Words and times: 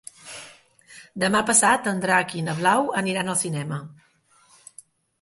Demà 1.25 1.43
passat 1.51 1.91
en 1.93 2.03
Drac 2.07 2.35
i 2.41 2.43
na 2.49 2.57
Blau 2.63 2.91
aniran 3.05 3.33
al 3.37 3.41
cinema. 3.47 3.83